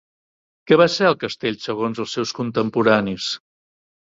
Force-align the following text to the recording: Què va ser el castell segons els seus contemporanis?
Què 0.69 0.77
va 0.81 0.87
ser 0.93 1.05
el 1.09 1.17
castell 1.25 1.59
segons 1.65 2.01
els 2.07 2.17
seus 2.17 2.33
contemporanis? 2.41 3.29